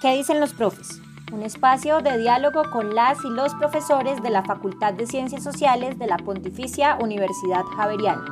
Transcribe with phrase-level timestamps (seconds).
[0.00, 1.00] ¿Qué dicen los profes?
[1.32, 5.98] Un espacio de diálogo con las y los profesores de la Facultad de Ciencias Sociales
[5.98, 8.24] de la Pontificia Universidad Javeriana.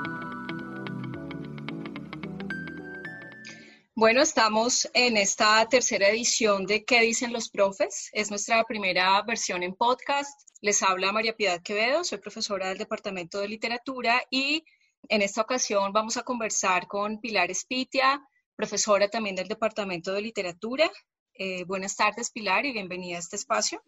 [3.96, 8.10] Bueno, estamos en esta tercera edición de ¿Qué dicen los profes?
[8.12, 10.48] Es nuestra primera versión en podcast.
[10.60, 14.64] Les habla María Piedad Quevedo, soy profesora del Departamento de Literatura y
[15.08, 18.24] en esta ocasión vamos a conversar con Pilar Espitia,
[18.55, 20.92] profesora también del Departamento de Literatura.
[21.38, 23.83] Eh, buenas tardes, Pilar, y bienvenida a este espacio.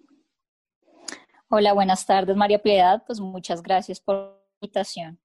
[1.49, 3.03] Hola, buenas tardes, María Piedad.
[3.07, 5.19] Pues muchas gracias por la invitación.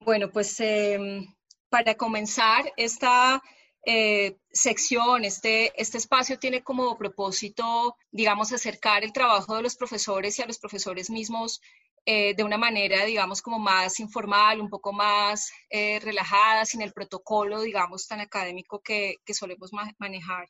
[0.00, 1.26] Bueno, pues em,
[1.70, 3.42] para comenzar esta
[3.86, 10.38] eh, sección, este, este espacio tiene como propósito, digamos, acercar el trabajo de los profesores
[10.38, 11.62] y a los profesores mismos
[12.04, 17.62] eh, de una manera, digamos, como más informal, un poco más relajada, sin el protocolo,
[17.62, 20.48] digamos, tan académico que, que solemos manejar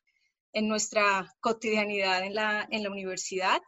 [0.52, 3.60] en nuestra cotidianidad en la, en la universidad.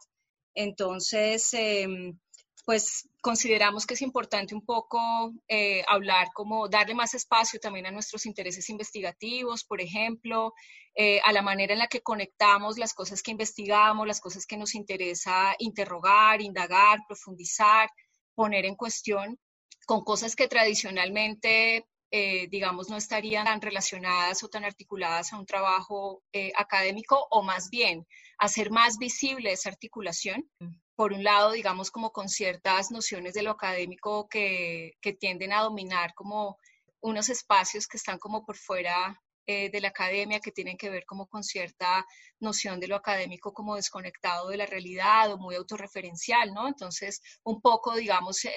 [0.53, 2.17] Entonces, em,
[2.65, 7.91] pues consideramos que es importante un poco eh, hablar, como darle más espacio también a
[7.91, 10.53] nuestros intereses investigativos, por ejemplo,
[10.95, 14.57] eh, a la manera en la que conectamos las cosas que investigamos, las cosas que
[14.57, 17.89] nos interesa interrogar, indagar, profundizar,
[18.33, 19.37] poner en cuestión
[19.85, 21.85] con cosas que tradicionalmente
[22.17, 27.43] eh, digamos, no estarían tan relacionadas o tan articuladas a un trabajo eh, académico o
[27.43, 30.49] más bien hacer más visible esa articulación.
[30.95, 35.59] Por un lado, digamos, como con ciertas nociones de lo académico que, que tienden a
[35.59, 36.57] dominar como
[37.01, 41.03] unos espacios que están como por fuera eh, de la academia, que tienen que ver
[41.05, 42.05] como con cierta
[42.39, 46.69] noción de lo académico como desconectado de la realidad o muy autorreferencial, ¿no?
[46.69, 48.47] Entonces, un poco, digamos,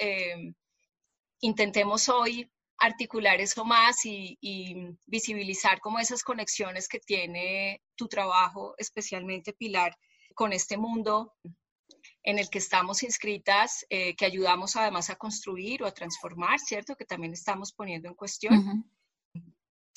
[1.41, 2.49] intentemos hoy
[2.79, 4.37] articular eso más y,
[5.05, 9.97] visibilizar como esas conexiones que tiene tu trabajo, especialmente Pilar,
[10.33, 11.35] con este mundo
[12.23, 16.95] en el que estamos inscritas, eh, que ayudamos además a construir o a transformar, ¿cierto?
[16.95, 18.85] Que también estamos poniendo en cuestión.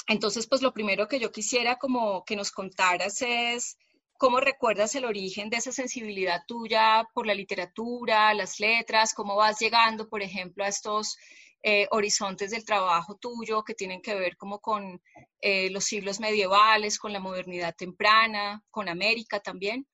[0.09, 3.77] Entonces, pues lo primero que yo quisiera como que nos contaras es
[4.19, 9.59] cómo recuerdas el origen de esa sensibilidad tuya por la literatura, las letras, cómo vas
[9.61, 11.17] llegando, por ejemplo, a estos
[11.63, 15.01] eh, horizontes del trabajo tuyo que tienen que ver como con
[15.41, 19.87] eh, los siglos medievales, con la modernidad temprana, con América también?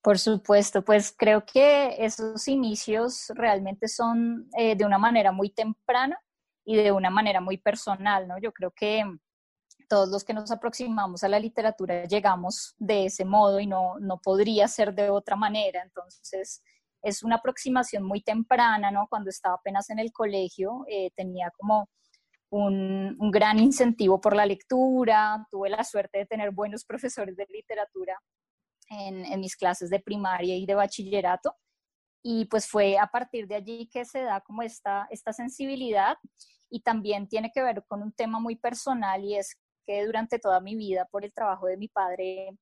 [0.00, 6.18] Por supuesto, pues creo que esos inicios realmente son eh, de una manera muy temprana
[6.64, 8.38] y de una manera muy personal, ¿no?
[8.38, 9.04] Yo creo que
[9.88, 14.18] todos los que nos aproximamos a la literatura llegamos de ese modo y no, no
[14.18, 15.82] podría ser de otra manera.
[15.82, 16.62] Entonces,
[17.02, 19.06] es una aproximación muy temprana, ¿no?
[19.08, 21.88] Cuando estaba apenas en el colegio, eh, tenía como
[22.50, 28.18] un, gran incentivo por la lectura, tuve la suerte de tener buenos profesores de literatura
[28.90, 31.56] en, mis clases de primaria y de bachillerato.
[32.22, 36.16] Y pues fue a partir de allí que se da como esta, esta sensibilidad
[36.70, 40.60] y también tiene que ver con un tema muy personal y es que durante toda
[40.60, 42.56] mi vida, por el trabajo de mi padre,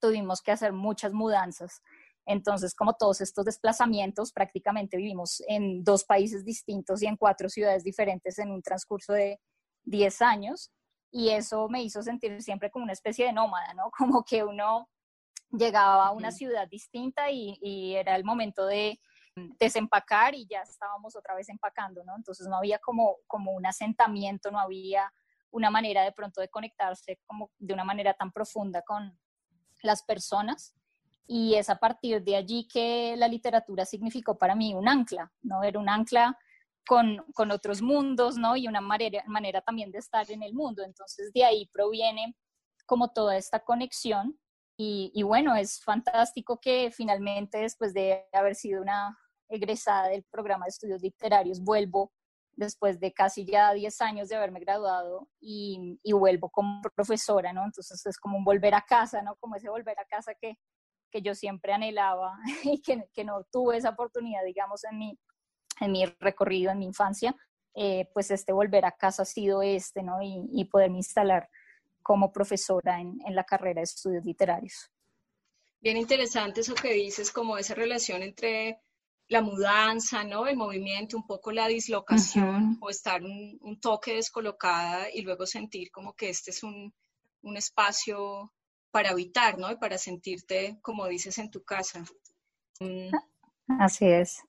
[0.00, 1.82] tuvimos que hacer muchas mudanzas.
[2.26, 7.82] Entonces, como todos estos desplazamientos, prácticamente vivimos en dos países distintos y en cuatro ciudades
[7.82, 9.40] diferentes en un transcurso de
[9.84, 10.70] 10 años.
[11.10, 13.90] Y eso me hizo sentir siempre como una especie de nómada, ¿no?
[13.96, 14.88] Como que uno
[15.50, 18.98] llegaba a una ciudad distinta y, era el momento de
[19.58, 22.16] desempacar y ya estábamos otra vez empacando, ¿no?
[22.16, 25.12] Entonces no había como, como un asentamiento, no había
[25.50, 29.18] una manera de pronto de conectarse como de una manera tan profunda con
[29.82, 30.74] las personas
[31.26, 35.62] y es a partir de allí que la literatura significó para mí un ancla, ¿no?
[35.62, 36.38] Era un ancla
[36.86, 38.56] con, con otros mundos, ¿no?
[38.56, 40.82] Y una manera, manera también de estar en el mundo.
[40.82, 42.36] Entonces de ahí proviene
[42.86, 44.38] como toda esta conexión
[44.76, 49.16] y, y, bueno, es fantástico que finalmente después de haber sido una
[49.48, 52.12] egresada del programa de estudios literarios, vuelvo
[52.54, 57.64] después de casi ya 10 años de haberme graduado y, y, vuelvo como profesora, ¿no?
[57.64, 59.36] Entonces es como un volver a casa, ¿no?
[59.36, 60.58] Como ese volver a casa que,
[61.12, 65.18] que yo siempre anhelaba y que, que, no tuve esa oportunidad, digamos, en mi,
[65.80, 67.36] en mi recorrido, en mi infancia,
[67.74, 70.20] eh, pues este volver a casa ha sido este, ¿no?
[70.22, 71.48] Y, y poderme instalar
[72.02, 74.90] como profesora en, en, la carrera de estudios literarios.
[75.80, 78.80] Bien interesante eso que dices, como esa relación entre
[79.28, 80.46] la mudanza, ¿no?
[80.46, 85.90] El movimiento, un poco la dislocación o estar un, un, toque descolocada y luego sentir
[85.90, 86.92] como que este es un,
[87.42, 88.52] un espacio
[88.92, 89.72] para habitar, ¿no?
[89.72, 92.04] Y para sentirte, como dices, en tu casa.
[92.78, 93.10] Mm.
[93.80, 94.42] Así es.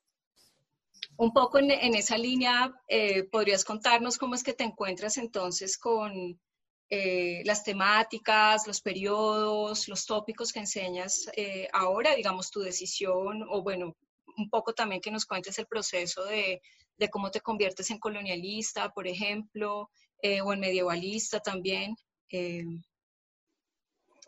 [1.16, 6.38] Un poco en, esa línea, eh, ¿podrías contarnos cómo es que te encuentras entonces con,
[6.90, 13.62] eh, las temáticas, los periodos, los tópicos que enseñas eh, ahora, digamos, tu decisión o
[13.62, 13.96] bueno,
[14.36, 16.60] un poco también que nos cuentes el proceso de,
[16.98, 19.90] de cómo te conviertes en colonialista, por ejemplo,
[20.42, 21.96] o en medievalista también.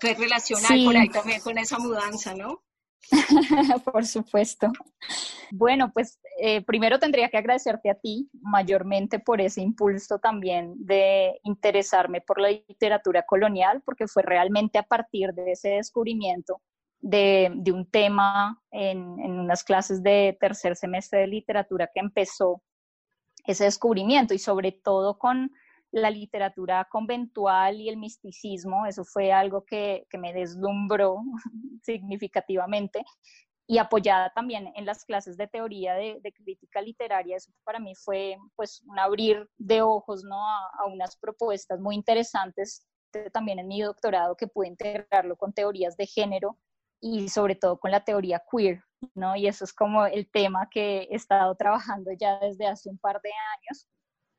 [0.02, 2.62] Es relacional por ahí también con esa mudanza, ¿no?
[3.84, 4.70] por supuesto.
[5.50, 11.40] Bueno, pues eh, primero tendría que agradecerte a ti mayormente por ese impulso también de
[11.44, 16.60] interesarme por la literatura colonial, porque fue realmente a partir de ese descubrimiento
[17.00, 22.62] de, un tema en, en, unas clases de tercer semestre de literatura que empezó
[23.46, 25.52] ese descubrimiento y sobre todo con
[25.92, 31.22] la literatura conventual y el misticismo, eso fue algo que, me deslumbró
[31.82, 33.04] significativamente
[33.68, 38.36] y apoyada también en las clases de teoría de, crítica literaria, eso para mí fue
[38.54, 40.36] pues un abrir de ojos ¿no?
[40.38, 42.86] a, unas propuestas muy interesantes
[43.32, 46.58] también en mi doctorado que pude integrarlo con teorías de género
[47.00, 48.82] y sobre todo con la teoría queer,
[49.14, 49.36] ¿no?
[49.36, 53.20] Y eso es como el tema que he estado trabajando ya desde hace un par
[53.22, 53.86] de años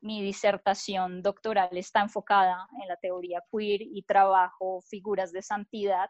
[0.07, 6.09] mi disertación doctoral está enfocada en la teoría queer y trabajo figuras de santidad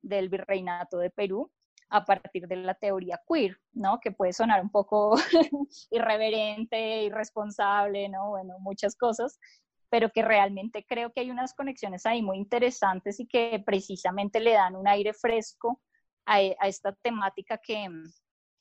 [0.00, 1.50] del virreinato de Perú
[1.88, 3.98] a partir de la teoría queer, ¿no?
[3.98, 5.16] Que puede sonar un poco
[5.90, 8.28] irreverente, irresponsable, ¿no?
[8.28, 9.40] Bueno, muchas cosas,
[9.90, 14.52] pero que realmente creo que hay unas conexiones ahí muy interesantes y que precisamente le
[14.52, 15.80] dan un aire fresco
[16.26, 17.88] a, esta temática que,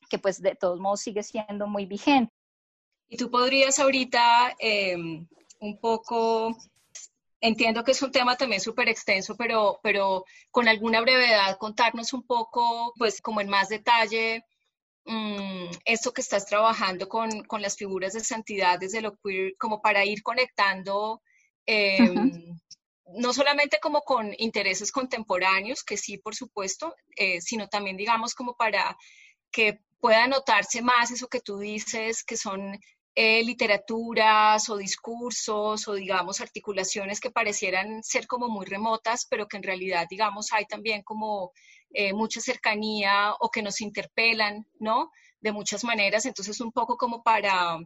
[0.09, 2.33] que pues de todos modos sigue siendo muy vigente.
[3.07, 5.27] Y tú podrías ahorita em,
[5.59, 6.55] un poco,
[7.39, 12.23] entiendo que es un tema también súper extenso, pero, pero con alguna brevedad contarnos un
[12.25, 14.43] poco, pues como en más detalle,
[15.05, 19.81] mm, esto que estás trabajando con, con, las figuras de santidad desde lo queer, como
[19.81, 21.21] para ir conectando.
[21.67, 22.59] Em,
[23.13, 28.55] no solamente como con intereses contemporáneos, que sí, por supuesto, eh, sino también, digamos, como
[28.55, 28.97] para
[29.51, 32.79] que pueda notarse más eso que tú dices, que son
[33.15, 39.57] eh, literaturas o discursos o digamos articulaciones que parecieran ser como muy remotas, pero que
[39.57, 41.51] en realidad digamos hay también como
[41.91, 45.11] eh, mucha cercanía o que nos interpelan, ¿no?
[45.39, 47.77] De muchas maneras, entonces un poco como para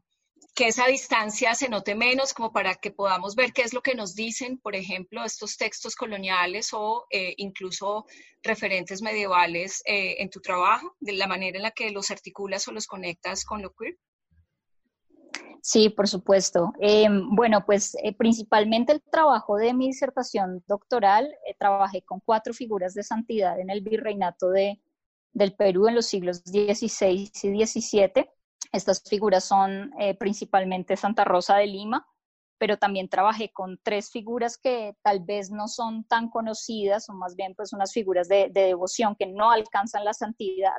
[0.56, 3.95] que esa distancia se note menos, como para que podamos ver qué es lo que
[3.95, 8.06] nos dicen, por ejemplo, estos textos coloniales o eh, incluso
[8.44, 12.88] referentes medievales en tu trabajo, de la manera en la que los articulas o los
[12.88, 13.97] conectas con lo queer.
[15.62, 16.74] Sí, por supuesto.
[16.80, 22.53] Em, bueno, pues eh, principalmente el trabajo de mi disertación doctoral, eh, trabajé con cuatro
[22.53, 24.81] figuras de santidad en el virreinato de,
[25.33, 28.30] del Perú en los siglos XVI y XVII.
[28.71, 32.07] Estas figuras son eh, principalmente Santa Rosa de Lima,
[32.57, 37.36] pero también trabajé con tres figuras que tal vez no son tan conocidas, son más
[37.36, 40.77] bien pues unas figuras de, de devoción que no alcanzan la santidad,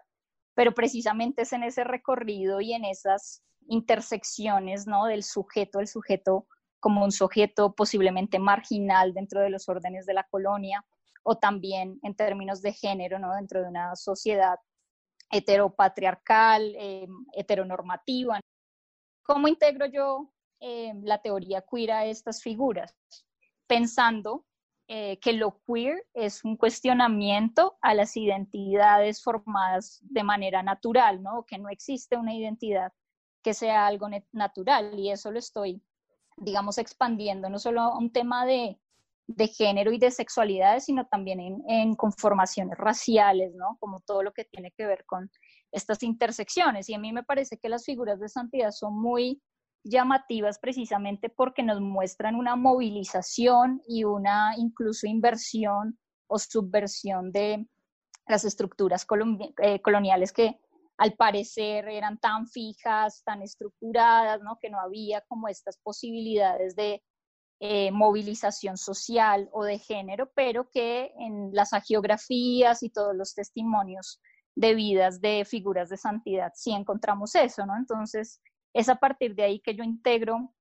[0.55, 5.07] pero precisamente es en ese recorrido y en esas intersecciones ¿no?
[5.07, 6.47] del sujeto, el sujeto
[6.81, 10.85] como un sujeto posiblemente marginal dentro de los órdenes de la colonia,
[11.23, 13.35] o también en términos de género, ¿no?
[13.35, 14.59] dentro de una sociedad
[15.31, 18.41] heteropatriarcal, eh, heteronormativa.
[19.23, 22.97] ¿Cómo integro yo eh, la teoría queer a estas figuras?
[23.67, 24.45] Pensando
[24.89, 31.45] eh, que lo queer es un cuestionamiento a las identidades formadas de manera natural, ¿no?
[31.47, 32.93] que no existe una identidad
[33.41, 35.81] que sea algo natural y eso lo estoy,
[36.37, 38.80] digamos, expandiendo no solo a un tema de,
[39.37, 43.77] de género y de sexualidades, sino también en, en, conformaciones raciales, ¿no?
[43.79, 45.31] Como todo lo que tiene que ver con
[45.73, 46.89] estas intersecciones.
[46.89, 49.41] Y a mí me parece que las figuras de santidad son muy
[49.85, 57.67] llamativas precisamente porque nos muestran una movilización y una incluso inversión o subversión de
[58.27, 59.07] las estructuras
[59.63, 60.59] eh, coloniales que
[60.99, 64.59] al parecer eran tan fijas, tan estructuradas, ¿no?
[64.61, 67.03] que no había como estas posibilidades de
[67.61, 74.21] eh, movilización social o de género, pero que en las agiografías y todos los testimonios
[74.57, 77.77] de vidas de figuras de santidad sí encontramos eso, ¿no?
[77.77, 78.41] Entonces,
[78.75, 80.55] es a partir de ahí que yo integro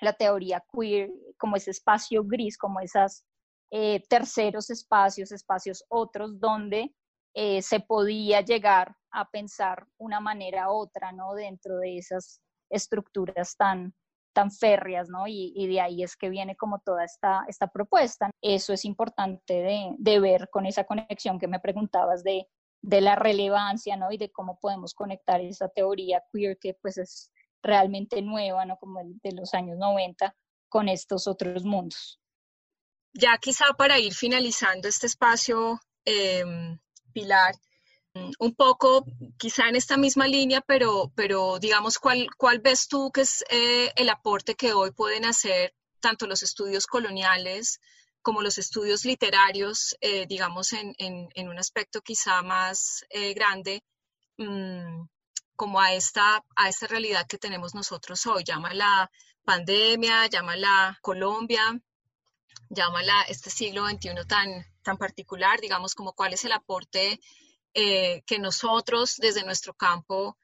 [0.00, 3.24] la teoría queer como ese espacio gris, como esos
[3.70, 6.92] eh, terceros espacios, espacios otros, donde
[7.34, 11.34] eh, se podía llegar a pensar una manera u otra, ¿no?
[11.34, 13.94] Dentro de esas estructuras tan,
[14.32, 15.26] tan férreas, ¿no?
[15.26, 18.30] Y, de ahí es que viene como toda esta, esta propuesta.
[18.40, 22.46] Eso es importante de, de ver con esa conexión que me preguntabas de,
[22.82, 24.10] de, la relevancia, ¿no?
[24.10, 28.76] Y de cómo podemos conectar esa teoría queer que pues es realmente nueva, ¿no?
[28.76, 30.34] Como de los años 90
[30.68, 32.18] con estos otros mundos.
[33.14, 36.78] ya quizá para ir finalizando este espacio, em,
[37.12, 37.54] Pilar,
[38.14, 39.04] un poco
[39.38, 43.92] quizá en esta misma línea, pero, pero digamos, ¿cuál, ¿cuál ves tú que es eh,
[43.96, 47.80] el aporte que hoy pueden hacer tanto los estudios coloniales
[48.20, 53.82] como los estudios literarios, eh, digamos, en, en, un aspecto quizá más eh, grande,
[54.38, 55.06] mm,
[55.56, 58.44] como a esta, a esta realidad que tenemos nosotros hoy?
[58.44, 59.10] Llámala
[59.44, 61.80] pandemia, llámala Colombia,
[62.68, 67.18] llámala este siglo XXI tan, tan particular, digamos, como cuál es el aporte
[67.74, 70.36] eh, que nosotros desde nuestro campo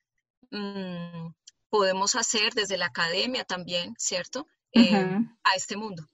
[0.50, 1.28] mm,
[1.68, 4.46] podemos hacer desde la academia también, ¿cierto?
[4.72, 6.04] Eh, a este mundo.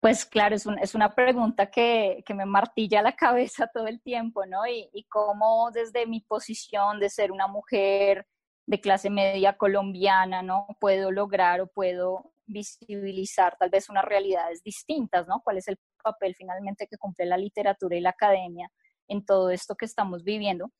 [0.00, 4.46] Pues claro, es, es una pregunta que, que, me martilla la cabeza todo el tiempo,
[4.46, 4.66] ¿no?
[4.66, 8.26] Y, y cómo desde mi posición de ser una mujer
[8.66, 10.66] de clase media colombiana, ¿no?
[10.78, 15.42] Puedo lograr o puedo visibilizar tal vez unas realidades distintas, ¿no?
[15.42, 18.70] ¿Cuál es el papel finalmente que cumple la literatura y la academia
[19.08, 20.70] en todo esto que estamos viviendo?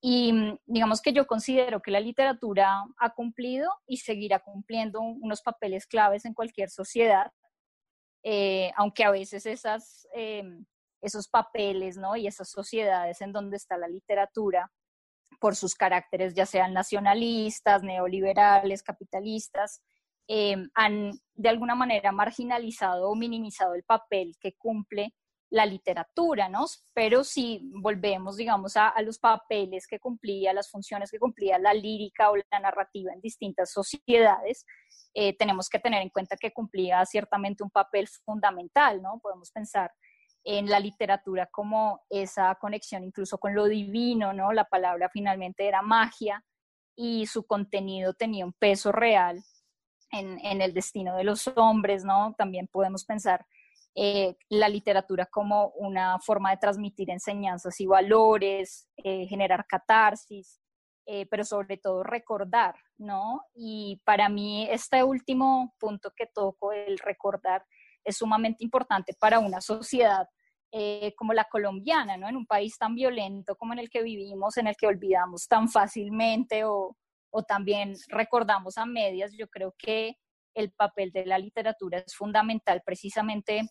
[0.00, 5.42] Y mm, digamos que yo considero que la literatura ha cumplido y seguirá cumpliendo unos
[5.42, 7.30] papeles claves en cualquier sociedad,
[8.22, 10.64] eh, aunque a veces esas, em,
[11.02, 12.16] esos papeles ¿no?
[12.16, 14.70] y esas sociedades en donde está la literatura,
[15.38, 19.82] por sus caracteres ya sean nacionalistas, neoliberales, capitalistas,
[20.32, 25.12] Em, han de alguna manera marginalizado o minimizado el papel que cumple
[25.50, 26.66] la literatura, ¿no?
[26.94, 32.30] Pero si volvemos, digamos, a, los papeles que cumplía, las funciones que cumplía la lírica
[32.30, 34.64] o la narrativa en distintas sociedades,
[35.14, 39.18] eh, tenemos que tener en cuenta que cumplía ciertamente un papel fundamental, ¿no?
[39.20, 39.90] Podemos pensar
[40.44, 44.52] en la literatura como esa conexión incluso con lo divino, ¿no?
[44.52, 46.44] La palabra finalmente era magia
[46.94, 49.42] y su contenido tenía un peso real
[50.12, 52.34] en, el destino de los hombres, ¿no?
[52.36, 53.46] También podemos pensar
[53.94, 60.60] eh, la literatura como una forma de transmitir enseñanzas y valores, eh, generar catarsis,
[61.06, 63.42] eh, pero sobre todo recordar, ¿no?
[63.54, 67.64] Y para mí este último punto que toco, el recordar,
[68.04, 70.26] es sumamente importante para una sociedad
[71.16, 72.28] como la colombiana, ¿no?
[72.28, 75.68] En un país tan violento como en el que vivimos, en el que olvidamos tan
[75.68, 76.96] fácilmente o,
[77.30, 80.16] o también recordamos a medias, yo creo que
[80.54, 83.68] el papel de la literatura es fundamental precisamente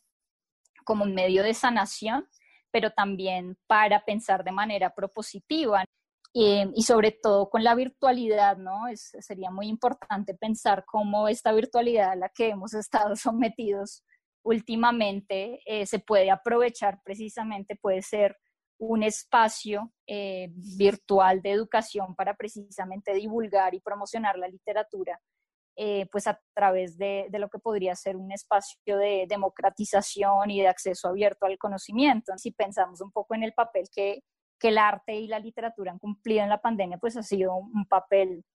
[0.86, 2.28] como un medio de sanación,
[2.72, 5.84] pero también para pensar de manera propositiva.
[6.32, 8.84] y sobre todo con la virtualidad, ¿no?
[8.96, 14.04] Sería muy importante pensar cómo esta virtualidad a la que hemos estado sometidos
[14.44, 18.38] últimamente eh, se puede aprovechar precisamente, puede ser
[18.80, 25.20] un espacio eh, virtual de educación para precisamente divulgar y promocionar la literatura,
[25.76, 30.70] eh, pues a través de, lo que podría ser un espacio de democratización y de
[30.70, 32.34] acceso abierto al conocimiento.
[32.38, 34.24] Si pensamos un poco en el papel que,
[34.58, 37.86] que el arte y la literatura han cumplido en la pandemia, pues ha sido un
[37.86, 38.46] papel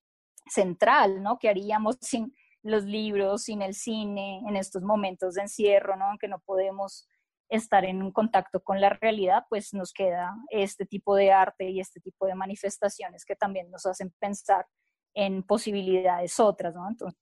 [0.47, 1.39] central, ¿no?
[1.39, 6.17] Que haríamos sin los libros, sin el cine, en estos momentos de encierro, ¿no?
[6.19, 7.07] Que no podemos
[7.49, 11.81] estar en un contacto con la realidad, pues nos queda este tipo de arte y
[11.81, 14.67] este tipo de manifestaciones que también nos hacen pensar
[15.15, 16.89] en posibilidades otras, ¿no?
[16.89, 17.21] Entonces,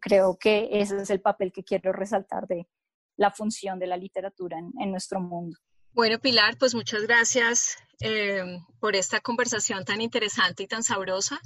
[0.00, 2.66] creo que ese es el papel que quiero resaltar de
[3.16, 5.56] la función de la literatura en, nuestro mundo.
[5.92, 11.40] Bueno, Pilar, pues muchas gracias eh, por esta conversación tan interesante y tan sabrosa.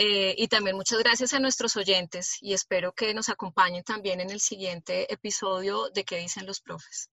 [0.00, 4.30] Eh, y también muchas gracias a nuestros oyentes y espero que nos acompañen también en
[4.30, 7.10] el siguiente episodio de ¿Qué dicen los profes?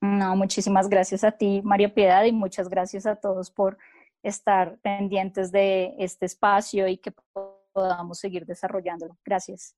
[0.00, 3.78] No, muchísimas gracias a ti, María Piedad, y muchas gracias a todos por
[4.22, 7.12] estar pendientes de este espacio y que
[7.72, 9.16] podamos seguir desarrollándolo.
[9.24, 9.74] Gracias.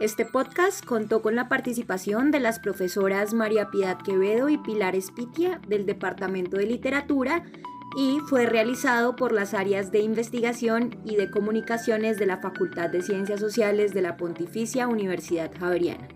[0.00, 5.60] Este podcast contó con la participación de las profesoras María Piedad Quevedo y Pilar Espitia
[5.68, 7.44] del Departamento de Literatura
[7.96, 13.02] y fue realizado por las áreas de investigación y de comunicaciones de la Facultad de
[13.02, 16.08] Ciencias Sociales de la Pontificia Universidad Javeriana.